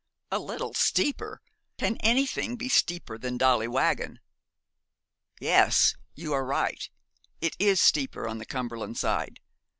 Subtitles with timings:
[0.31, 1.41] 'A little steeper!
[1.43, 1.49] I
[1.81, 4.19] Can anything be steeper than Dolly Waggon?
[5.39, 6.89] Yes, you are right.
[7.39, 9.39] It is steeper on the Cumberland side.